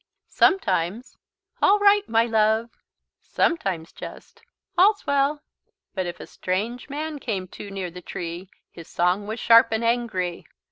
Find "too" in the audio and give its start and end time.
7.47-7.69